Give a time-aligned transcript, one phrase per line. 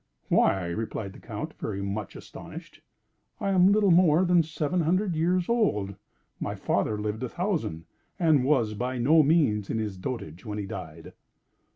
[0.29, 2.81] "Why," replied the Count, very much astonished,
[3.39, 5.93] "I am little more than seven hundred years old!
[6.39, 7.85] My father lived a thousand,
[8.17, 11.13] and was by no means in his dotage when he died."